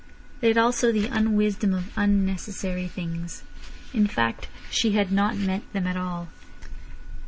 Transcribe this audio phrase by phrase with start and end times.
[0.39, 3.43] They had also the unwisdom of unnecessary things.
[3.93, 6.29] In fact, she had not meant them at all.